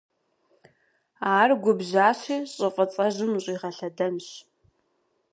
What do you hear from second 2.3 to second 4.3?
щӀы фӀыцӀэжьым ущӀигъэлъэдэнщ.